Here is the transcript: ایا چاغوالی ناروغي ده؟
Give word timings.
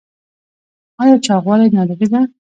ایا 1.01 1.15
چاغوالی 1.25 1.67
ناروغي 1.75 2.07
ده؟ 2.13 2.21